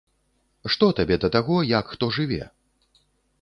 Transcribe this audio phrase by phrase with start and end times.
[0.75, 2.41] Што табе да таго, як хто жыве!